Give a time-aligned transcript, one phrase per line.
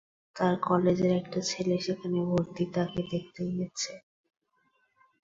[0.35, 3.91] তার কলেজের একটা ছেলে সেখানে ভর্তি তাকে দেখতে গেছে।